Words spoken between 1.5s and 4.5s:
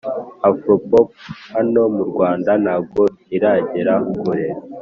hano mu rwanda ntago iragera kure.